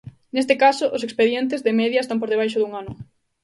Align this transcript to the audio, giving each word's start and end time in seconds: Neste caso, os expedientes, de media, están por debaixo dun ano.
Neste 0.35 0.55
caso, 0.63 0.85
os 0.95 1.05
expedientes, 1.07 1.63
de 1.65 1.77
media, 1.81 2.03
están 2.03 2.19
por 2.19 2.29
debaixo 2.33 2.57
dun 2.59 2.71
ano. 2.81 2.93